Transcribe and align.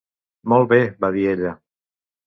"Molt 0.53 0.71
bé", 0.73 0.81
va 1.05 1.13
dir 1.19 1.29
ella. 1.37 1.57